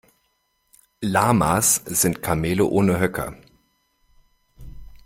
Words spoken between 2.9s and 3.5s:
Höcker.